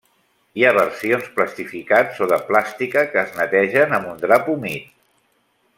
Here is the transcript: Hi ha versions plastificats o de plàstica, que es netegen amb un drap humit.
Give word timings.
Hi 0.59 0.63
ha 0.67 0.71
versions 0.77 1.27
plastificats 1.35 2.23
o 2.27 2.29
de 2.33 2.41
plàstica, 2.49 3.05
que 3.13 3.21
es 3.27 3.37
netegen 3.43 3.95
amb 3.99 4.13
un 4.15 4.25
drap 4.27 4.51
humit. 4.55 4.89